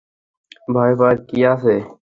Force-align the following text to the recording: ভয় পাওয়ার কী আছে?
ভয় 0.67 0.93
পাওয়ার 0.99 1.17
কী 1.27 1.39
আছে? 1.53 1.73